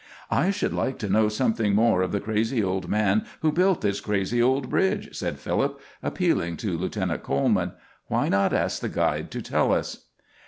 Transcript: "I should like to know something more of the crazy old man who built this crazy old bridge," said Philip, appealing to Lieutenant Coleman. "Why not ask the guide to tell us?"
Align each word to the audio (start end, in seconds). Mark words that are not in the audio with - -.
"I 0.31 0.49
should 0.49 0.73
like 0.73 0.97
to 0.97 1.09
know 1.09 1.29
something 1.29 1.75
more 1.75 2.01
of 2.01 2.11
the 2.11 2.19
crazy 2.19 2.63
old 2.63 2.89
man 2.89 3.23
who 3.41 3.51
built 3.51 3.81
this 3.81 4.01
crazy 4.01 4.41
old 4.41 4.67
bridge," 4.67 5.15
said 5.15 5.37
Philip, 5.37 5.79
appealing 6.01 6.57
to 6.57 6.75
Lieutenant 6.75 7.21
Coleman. 7.21 7.73
"Why 8.07 8.27
not 8.27 8.51
ask 8.51 8.81
the 8.81 8.89
guide 8.89 9.29
to 9.29 9.43
tell 9.43 9.71
us?" 9.71 10.07